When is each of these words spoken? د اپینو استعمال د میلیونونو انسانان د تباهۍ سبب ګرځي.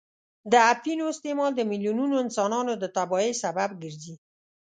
د 0.51 0.53
اپینو 0.73 1.03
استعمال 1.13 1.51
د 1.55 1.61
میلیونونو 1.71 2.15
انسانان 2.25 2.67
د 2.83 2.85
تباهۍ 2.97 3.31
سبب 3.43 3.69
ګرځي. 3.81 4.15